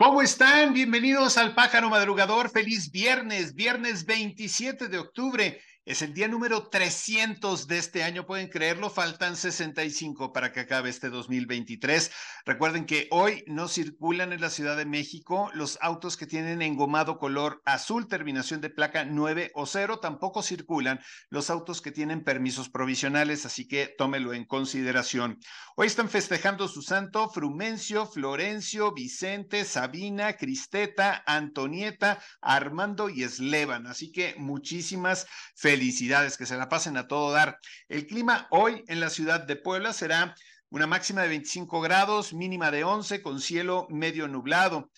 [0.00, 0.74] ¿Cómo están?
[0.74, 2.50] Bienvenidos al Pájaro Madrugador.
[2.50, 5.60] Feliz viernes, viernes 27 de octubre.
[5.88, 10.90] Es el día número 300 de este año, pueden creerlo, faltan 65 para que acabe
[10.90, 12.10] este 2023.
[12.44, 17.16] Recuerden que hoy no circulan en la Ciudad de México los autos que tienen engomado
[17.16, 22.68] color azul, terminación de placa 9 o 0, tampoco circulan los autos que tienen permisos
[22.68, 25.38] provisionales, así que tómelo en consideración.
[25.74, 34.12] Hoy están festejando su santo Frumencio, Florencio, Vicente, Sabina, Cristeta, Antonieta, Armando y Eslevan, así
[34.12, 37.60] que muchísimas felicidades felicidades, que se la pasen a todo dar.
[37.88, 40.34] El clima hoy en la ciudad de Puebla será
[40.70, 44.90] una máxima de 25 grados, mínima de 11, con cielo medio nublado.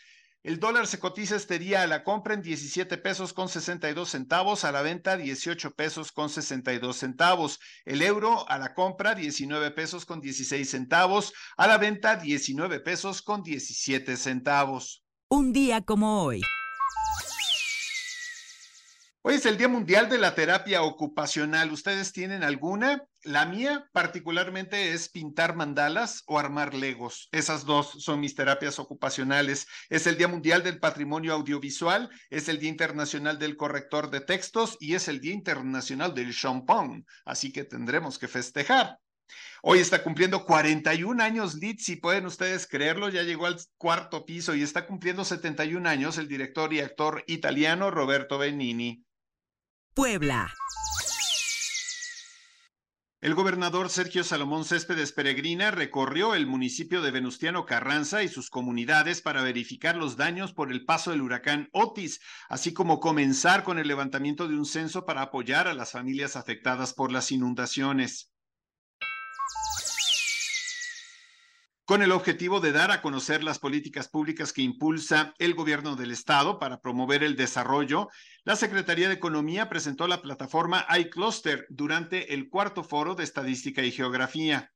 [0.43, 4.65] El dólar se cotiza este día a la compra en 17 pesos con 62 centavos,
[4.65, 7.59] a la venta 18 pesos con 62 centavos.
[7.85, 13.21] El euro a la compra 19 pesos con 16 centavos, a la venta 19 pesos
[13.21, 15.05] con 17 centavos.
[15.29, 16.41] Un día como hoy.
[19.23, 21.71] Hoy es el Día Mundial de la Terapia Ocupacional.
[21.73, 23.05] ¿Ustedes tienen alguna?
[23.23, 27.29] La mía particularmente es pintar mandalas o armar legos.
[27.31, 29.67] Esas dos son mis terapias ocupacionales.
[29.91, 34.79] Es el Día Mundial del Patrimonio Audiovisual, es el Día Internacional del Corrector de Textos
[34.81, 37.05] y es el Día Internacional del Champón.
[37.27, 39.01] Así que tendremos que festejar.
[39.63, 44.55] Hoy está cumpliendo 41 años Litz, si pueden ustedes creerlo, ya llegó al cuarto piso
[44.55, 49.05] y está cumpliendo 71 años el director y actor italiano Roberto Benini.
[49.95, 50.55] Puebla.
[53.21, 59.21] El gobernador Sergio Salomón Céspedes Peregrina recorrió el municipio de Venustiano Carranza y sus comunidades
[59.21, 63.89] para verificar los daños por el paso del huracán Otis, así como comenzar con el
[63.89, 68.30] levantamiento de un censo para apoyar a las familias afectadas por las inundaciones.
[71.91, 76.13] Con el objetivo de dar a conocer las políticas públicas que impulsa el gobierno del
[76.13, 78.11] estado para promover el desarrollo,
[78.45, 83.91] la Secretaría de Economía presentó la plataforma iCluster durante el cuarto foro de Estadística y
[83.91, 84.71] Geografía.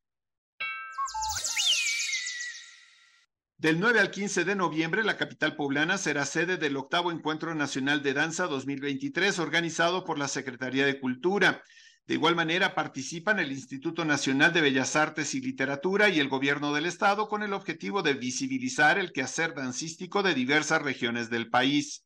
[3.59, 8.03] Del 9 al 15 de noviembre, la capital poblana será sede del octavo Encuentro Nacional
[8.03, 11.63] de Danza 2023 organizado por la Secretaría de Cultura.
[12.07, 16.75] De igual manera, participan el Instituto Nacional de Bellas Artes y Literatura y el Gobierno
[16.75, 22.05] del Estado con el objetivo de visibilizar el quehacer dancístico de diversas regiones del país.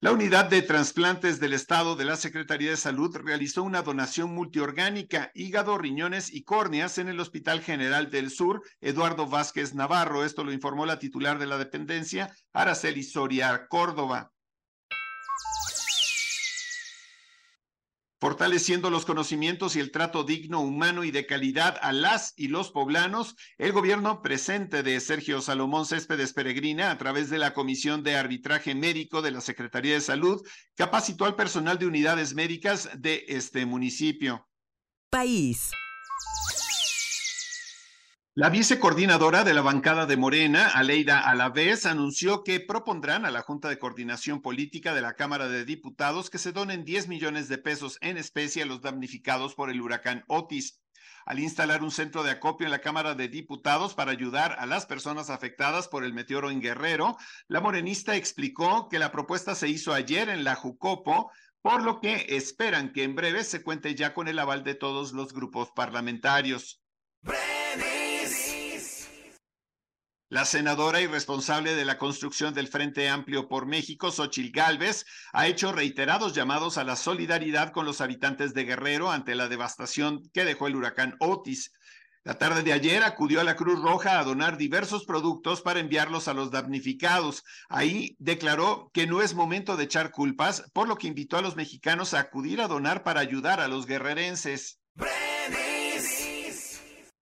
[0.00, 5.30] La unidad de trasplantes del Estado de la Secretaría de Salud realizó una donación multiorgánica,
[5.32, 10.22] hígado, riñones y córneas en el Hospital General del Sur, Eduardo Vázquez Navarro.
[10.22, 14.33] Esto lo informó la titular de la dependencia, Araceli Soria Córdoba.
[18.24, 22.70] Fortaleciendo los conocimientos y el trato digno, humano y de calidad a las y los
[22.70, 28.16] poblanos, el gobierno presente de Sergio Salomón Céspedes Peregrina, a través de la Comisión de
[28.16, 30.40] Arbitraje Médico de la Secretaría de Salud,
[30.74, 34.48] capacitó al personal de unidades médicas de este municipio.
[35.10, 35.68] País.
[38.36, 43.68] La vicecoordinadora de la bancada de Morena, Aleida Alavés, anunció que propondrán a la Junta
[43.68, 47.96] de Coordinación Política de la Cámara de Diputados que se donen 10 millones de pesos
[48.00, 50.80] en especie a los damnificados por el huracán Otis.
[51.26, 54.84] Al instalar un centro de acopio en la Cámara de Diputados para ayudar a las
[54.84, 57.16] personas afectadas por el meteoro en Guerrero,
[57.46, 61.30] la morenista explicó que la propuesta se hizo ayer en la Jucopo,
[61.62, 65.12] por lo que esperan que en breve se cuente ya con el aval de todos
[65.12, 66.82] los grupos parlamentarios.
[70.30, 75.46] La senadora y responsable de la construcción del Frente Amplio por México, Xochil Gálvez, ha
[75.46, 80.46] hecho reiterados llamados a la solidaridad con los habitantes de Guerrero ante la devastación que
[80.46, 81.72] dejó el huracán Otis.
[82.24, 86.26] La tarde de ayer acudió a la Cruz Roja a donar diversos productos para enviarlos
[86.26, 87.44] a los damnificados.
[87.68, 91.54] Ahí declaró que no es momento de echar culpas, por lo que invitó a los
[91.54, 94.80] mexicanos a acudir a donar para ayudar a los guerrerenses.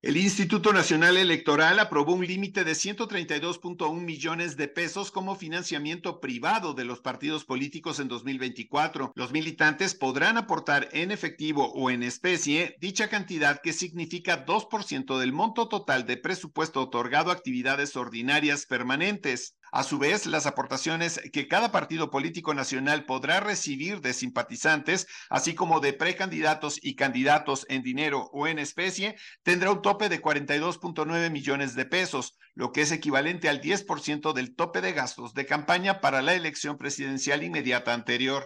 [0.02, 6.74] El Instituto Nacional Electoral aprobó un límite de 132.1 millones de pesos como financiamiento privado
[6.74, 9.12] de los partidos políticos en 2024.
[9.14, 15.32] Los militantes podrán aportar en efectivo o en especie dicha cantidad que significa 2% del
[15.32, 19.54] monto total de presupuesto otorgado a actividades ordinarias permanentes.
[19.74, 25.54] A su vez, las aportaciones que cada partido político nacional podrá recibir de simpatizantes, así
[25.54, 31.30] como de precandidatos y candidatos en dinero o en especie, tendrá un tope de 42.9
[31.30, 36.02] millones de pesos, lo que es equivalente al 10% del tope de gastos de campaña
[36.02, 38.44] para la elección presidencial inmediata anterior.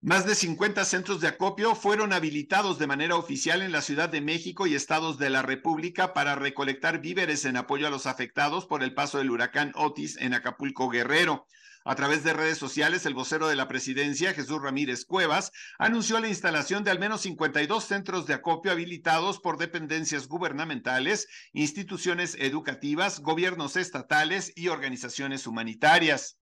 [0.00, 4.20] Más de 50 centros de acopio fueron habilitados de manera oficial en la Ciudad de
[4.20, 8.84] México y estados de la República para recolectar víveres en apoyo a los afectados por
[8.84, 11.48] el paso del huracán Otis en Acapulco Guerrero.
[11.84, 15.50] A través de redes sociales, el vocero de la presidencia, Jesús Ramírez Cuevas,
[15.80, 22.36] anunció la instalación de al menos 52 centros de acopio habilitados por dependencias gubernamentales, instituciones
[22.38, 26.38] educativas, gobiernos estatales y organizaciones humanitarias.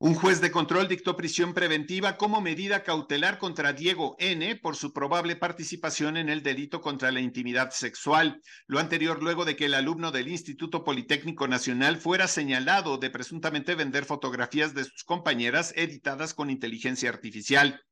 [0.00, 4.92] Un juez de control dictó prisión preventiva como medida cautelar contra Diego N por su
[4.92, 8.40] probable participación en el delito contra la intimidad sexual.
[8.68, 13.74] Lo anterior luego de que el alumno del Instituto Politécnico Nacional fuera señalado de presuntamente
[13.74, 17.82] vender fotografías de sus compañeras editadas con inteligencia artificial.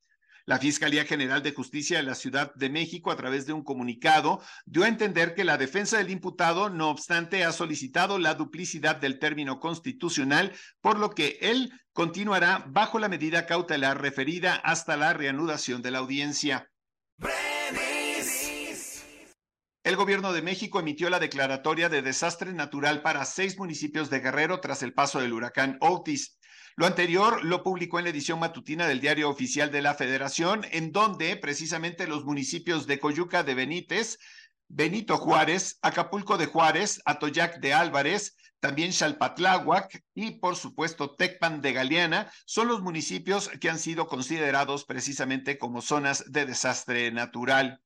[0.48, 4.40] La Fiscalía General de Justicia de la Ciudad de México, a través de un comunicado,
[4.64, 9.19] dio a entender que la defensa del imputado, no obstante, ha solicitado la duplicidad del
[9.19, 15.82] término constitucional, por lo que él continuará bajo la medida cautelar referida hasta la reanudación
[15.82, 16.70] de la audiencia.
[19.82, 24.60] El gobierno de México emitió la declaratoria de desastre natural para seis municipios de Guerrero
[24.60, 26.36] tras el paso del huracán Otis.
[26.78, 30.93] Lo anterior lo publicó en la edición matutina del Diario Oficial de la Federación, en
[30.93, 34.19] donde precisamente los municipios de Coyuca de Benítez,
[34.69, 41.73] Benito Juárez, Acapulco de Juárez, Atoyac de Álvarez, también Xalpatláhuac y por supuesto Tecpan de
[41.73, 47.81] Galeana son los municipios que han sido considerados precisamente como zonas de desastre natural.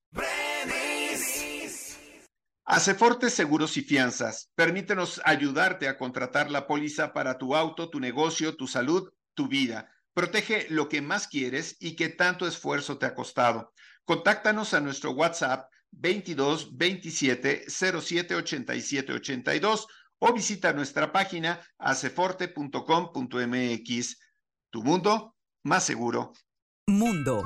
[2.70, 4.52] Aceforte Seguros y Fianzas.
[4.54, 9.90] Permítenos ayudarte a contratar la póliza para tu auto, tu negocio, tu salud, tu vida.
[10.14, 13.72] Protege lo que más quieres y que tanto esfuerzo te ha costado.
[14.04, 19.86] Contáctanos a nuestro WhatsApp 22 27 07 87 82
[20.20, 24.16] o visita nuestra página aceforte.com.mx.
[24.70, 25.34] Tu mundo
[25.64, 26.34] más seguro.
[26.86, 27.42] Mundo.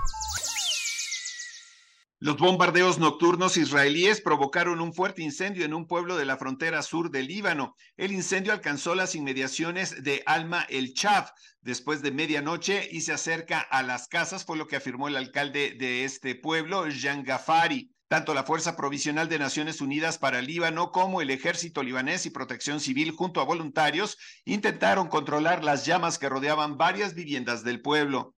[2.24, 7.10] Los bombardeos nocturnos israelíes provocaron un fuerte incendio en un pueblo de la frontera sur
[7.10, 7.76] del Líbano.
[7.98, 13.60] El incendio alcanzó las inmediaciones de Alma el Chaf después de medianoche y se acerca
[13.60, 17.90] a las casas, fue lo que afirmó el alcalde de este pueblo, Jean Gafari.
[18.08, 22.80] Tanto la Fuerza Provisional de Naciones Unidas para Líbano como el Ejército Libanés y Protección
[22.80, 24.16] Civil junto a voluntarios
[24.46, 28.34] intentaron controlar las llamas que rodeaban varias viviendas del pueblo.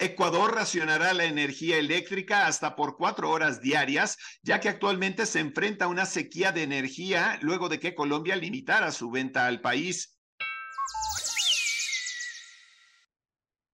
[0.00, 5.86] Ecuador racionará la energía eléctrica hasta por cuatro horas diarias, ya que actualmente se enfrenta
[5.86, 10.17] a una sequía de energía luego de que Colombia limitara su venta al país.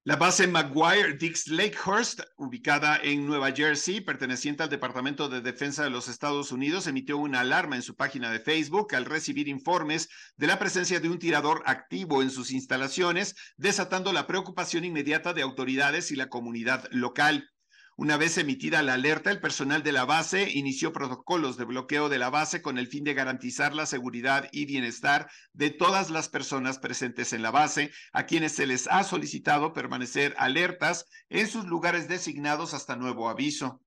[0.07, 5.89] La base McGuire Dix Lakehurst, ubicada en Nueva Jersey, perteneciente al Departamento de Defensa de
[5.89, 10.47] los Estados Unidos, emitió una alarma en su página de Facebook al recibir informes de
[10.47, 16.11] la presencia de un tirador activo en sus instalaciones, desatando la preocupación inmediata de autoridades
[16.11, 17.54] y la comunidad local.
[17.97, 22.19] Una vez emitida la alerta, el personal de la base inició protocolos de bloqueo de
[22.19, 26.81] la base con el fin de garantizar la seguridad y bienestar de todas las personas
[26.81, 32.09] presentes en la base, a quienes se les ha solicitado permanecer alertas en sus lugares
[32.09, 33.81] designados hasta nuevo aviso.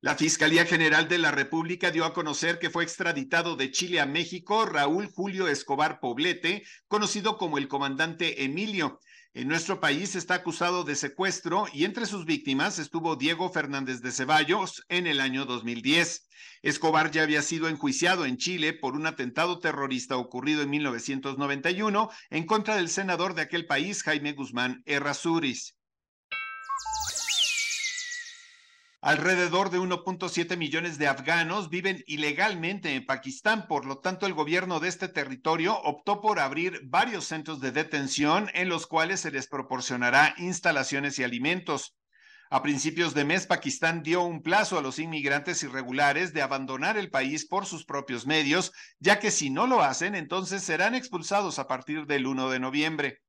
[0.00, 4.06] La Fiscalía General de la República dio a conocer que fue extraditado de Chile a
[4.06, 9.00] México Raúl Julio Escobar Poblete, conocido como el comandante Emilio,
[9.36, 14.10] en nuestro país está acusado de secuestro y entre sus víctimas estuvo Diego Fernández de
[14.10, 16.26] Ceballos en el año 2010.
[16.62, 22.46] Escobar ya había sido enjuiciado en Chile por un atentado terrorista ocurrido en 1991 en
[22.46, 25.76] contra del senador de aquel país, Jaime Guzmán Errázuriz.
[29.06, 34.80] Alrededor de 1.7 millones de afganos viven ilegalmente en Pakistán, por lo tanto el gobierno
[34.80, 39.46] de este territorio optó por abrir varios centros de detención en los cuales se les
[39.46, 41.96] proporcionará instalaciones y alimentos.
[42.50, 47.08] A principios de mes, Pakistán dio un plazo a los inmigrantes irregulares de abandonar el
[47.08, 51.68] país por sus propios medios, ya que si no lo hacen, entonces serán expulsados a
[51.68, 53.22] partir del 1 de noviembre.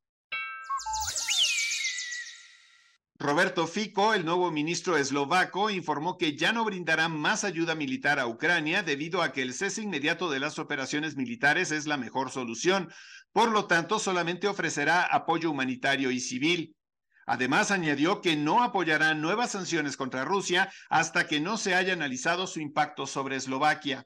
[3.19, 8.27] Roberto Fico, el nuevo ministro eslovaco, informó que ya no brindará más ayuda militar a
[8.27, 12.91] Ucrania debido a que el cese inmediato de las operaciones militares es la mejor solución.
[13.31, 16.75] Por lo tanto, solamente ofrecerá apoyo humanitario y civil.
[17.25, 22.45] Además, añadió que no apoyará nuevas sanciones contra Rusia hasta que no se haya analizado
[22.45, 24.05] su impacto sobre Eslovaquia.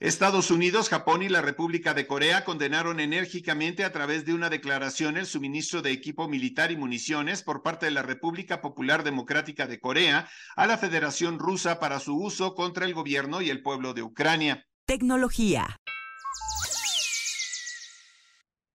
[0.00, 5.16] Estados Unidos, Japón y la República de Corea condenaron enérgicamente a través de una declaración
[5.16, 9.78] el suministro de equipo militar y municiones por parte de la República Popular Democrática de
[9.78, 14.02] Corea a la Federación Rusa para su uso contra el gobierno y el pueblo de
[14.02, 14.66] Ucrania.
[14.84, 15.80] Tecnología.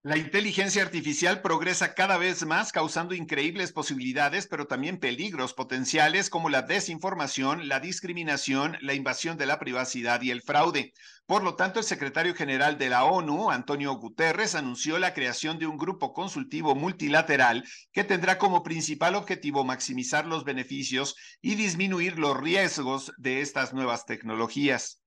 [0.01, 6.49] La inteligencia artificial progresa cada vez más, causando increíbles posibilidades, pero también peligros potenciales como
[6.49, 10.93] la desinformación, la discriminación, la invasión de la privacidad y el fraude.
[11.25, 15.67] Por lo tanto, el secretario general de la ONU, Antonio Guterres, anunció la creación de
[15.67, 22.37] un grupo consultivo multilateral que tendrá como principal objetivo maximizar los beneficios y disminuir los
[22.37, 25.03] riesgos de estas nuevas tecnologías.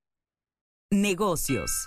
[0.90, 1.86] Negocios.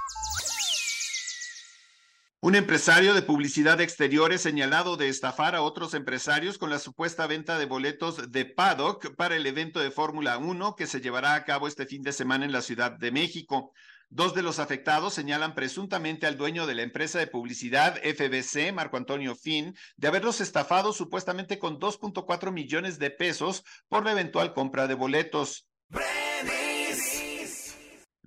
[2.45, 7.25] Un empresario de publicidad exterior es señalado de estafar a otros empresarios con la supuesta
[7.25, 11.43] venta de boletos de paddock para el evento de Fórmula 1 que se llevará a
[11.43, 13.73] cabo este fin de semana en la Ciudad de México.
[14.09, 18.97] Dos de los afectados señalan presuntamente al dueño de la empresa de publicidad FBC, Marco
[18.97, 24.85] Antonio Finn, de haberlos estafado supuestamente con 2.4 millones de pesos por la eventual compra
[24.85, 25.67] de boletos.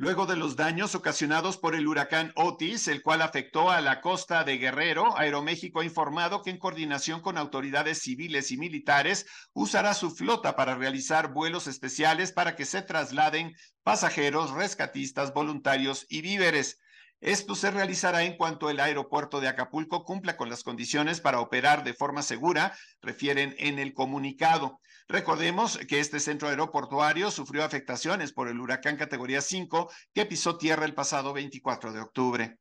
[0.00, 4.44] Luego de los daños ocasionados por el huracán Otis, el cual afectó a la costa
[4.44, 10.12] de Guerrero, Aeroméxico ha informado que en coordinación con autoridades civiles y militares usará su
[10.12, 16.78] flota para realizar vuelos especiales para que se trasladen pasajeros, rescatistas, voluntarios y víveres.
[17.20, 21.82] Esto se realizará en cuanto el aeropuerto de Acapulco cumpla con las condiciones para operar
[21.82, 24.78] de forma segura, refieren en el comunicado.
[25.08, 30.84] Recordemos que este centro aeroportuario sufrió afectaciones por el huracán categoría 5 que pisó tierra
[30.84, 32.58] el pasado 24 de octubre.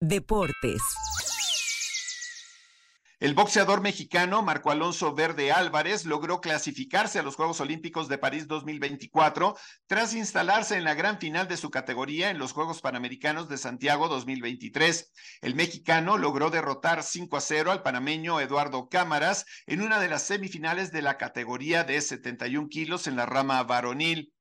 [0.00, 0.80] Deportes.
[3.20, 8.48] El boxeador mexicano Marco Alonso Verde Álvarez logró clasificarse a los Juegos Olímpicos de París
[8.48, 9.56] 2024
[9.86, 14.08] tras instalarse en la gran final de su categoría en los Juegos Panamericanos de Santiago
[14.08, 15.12] 2023.
[15.42, 20.22] El mexicano logró derrotar 5 a 0 al panameño Eduardo Cámaras en una de las
[20.22, 24.32] semifinales de la categoría de 71 kilos en la rama varonil.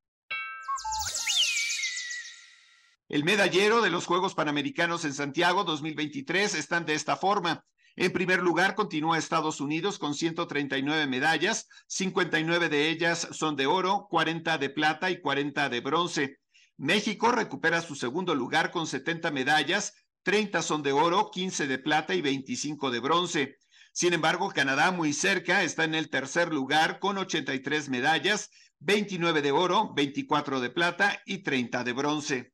[3.08, 7.63] El medallero de los Juegos Panamericanos en Santiago 2023 están de esta forma.
[7.95, 14.07] En primer lugar, continúa Estados Unidos con 139 medallas, 59 de ellas son de oro,
[14.09, 16.39] 40 de plata y 40 de bronce.
[16.77, 22.15] México recupera su segundo lugar con 70 medallas, 30 son de oro, 15 de plata
[22.15, 23.57] y 25 de bronce.
[23.91, 29.51] Sin embargo, Canadá muy cerca está en el tercer lugar con 83 medallas, 29 de
[29.51, 32.52] oro, 24 de plata y 30 de bronce.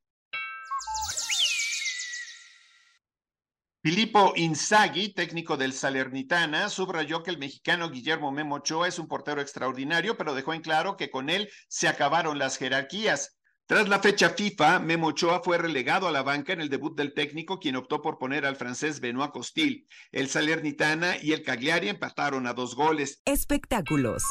[3.82, 9.40] Filippo Inzaghi, técnico del Salernitana, subrayó que el mexicano Guillermo Memo Ochoa es un portero
[9.40, 13.40] extraordinario, pero dejó en claro que con él se acabaron las jerarquías.
[13.68, 17.14] Tras la fecha FIFA, Memo Ochoa fue relegado a la banca en el debut del
[17.14, 19.88] técnico, quien optó por poner al francés Benoit Costil.
[20.12, 23.22] El Salernitana y el Cagliari empataron a dos goles.
[23.24, 24.24] Espectáculos.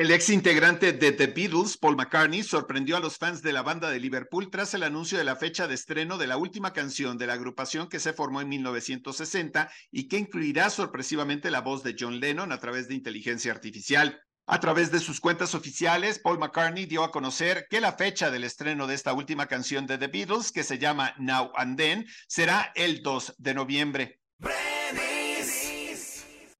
[0.00, 3.90] El ex integrante de The Beatles, Paul McCartney, sorprendió a los fans de la banda
[3.90, 7.26] de Liverpool tras el anuncio de la fecha de estreno de la última canción de
[7.26, 12.18] la agrupación que se formó en 1960 y que incluirá sorpresivamente la voz de John
[12.18, 14.18] Lennon a través de inteligencia artificial.
[14.46, 18.44] A través de sus cuentas oficiales, Paul McCartney dio a conocer que la fecha del
[18.44, 22.72] estreno de esta última canción de The Beatles, que se llama Now and Then, será
[22.74, 24.20] el 2 de noviembre.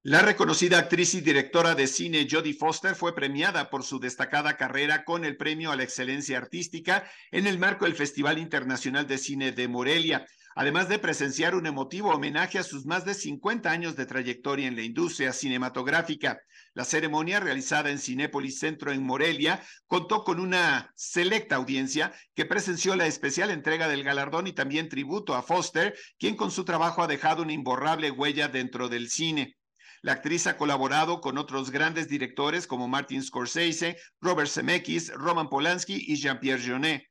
[0.02, 5.04] La reconocida actriz y directora de cine Jodie Foster fue premiada por su destacada carrera
[5.04, 9.52] con el Premio a la Excelencia Artística en el marco del Festival Internacional de Cine
[9.52, 14.06] de Morelia, además de presenciar un emotivo homenaje a sus más de 50 años de
[14.06, 16.40] trayectoria en la industria cinematográfica.
[16.72, 22.96] La ceremonia realizada en Cinépolis Centro en Morelia contó con una selecta audiencia que presenció
[22.96, 27.06] la especial entrega del galardón y también tributo a Foster, quien con su trabajo ha
[27.06, 29.58] dejado una imborrable huella dentro del cine.
[30.02, 36.04] La actriz ha colaborado con otros grandes directores como Martin Scorsese, Robert Zemeckis, Roman Polanski
[36.06, 37.02] y Jean-Pierre Jeunet.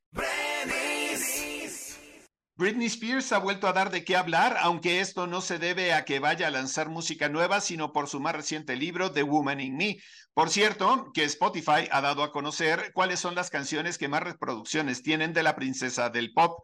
[2.60, 6.03] Britney Spears ha vuelto a dar de qué hablar, aunque esto no se debe a
[6.03, 9.77] que vaya a lanzar música nueva, sino por su más reciente libro, The Woman in
[9.77, 9.98] Me.
[10.34, 15.03] Por cierto, que Spotify ha dado a conocer cuáles son las canciones que más reproducciones
[15.03, 16.60] tienen de la princesa del pop.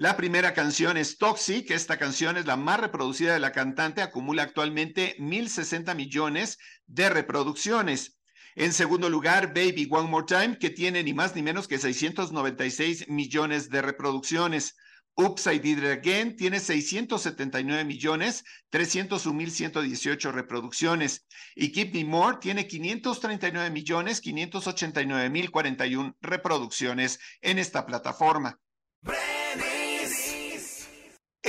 [0.00, 1.72] La primera canción es Toxic.
[1.72, 4.00] Esta canción es la más reproducida de la cantante.
[4.00, 8.16] Acumula actualmente 1.060 millones de reproducciones.
[8.54, 13.08] En segundo lugar, Baby One More Time, que tiene ni más ni menos que 696
[13.08, 14.76] millones de reproducciones.
[15.16, 21.26] Upside Did It Again tiene 679 millones, 301 mil 118 reproducciones.
[21.56, 28.60] Y Keep Me More tiene 539 millones, 589 mil 41 reproducciones en esta plataforma.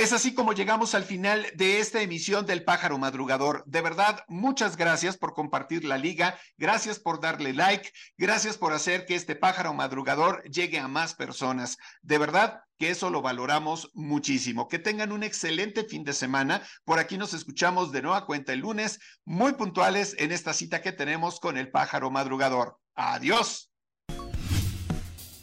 [0.00, 3.62] Es así como llegamos al final de esta emisión del Pájaro Madrugador.
[3.66, 9.04] De verdad, muchas gracias por compartir la liga, gracias por darle like, gracias por hacer
[9.04, 11.76] que este Pájaro Madrugador llegue a más personas.
[12.00, 14.68] De verdad que eso lo valoramos muchísimo.
[14.68, 16.62] Que tengan un excelente fin de semana.
[16.86, 20.92] Por aquí nos escuchamos de nueva cuenta el lunes, muy puntuales en esta cita que
[20.92, 22.78] tenemos con el Pájaro Madrugador.
[22.94, 23.69] Adiós.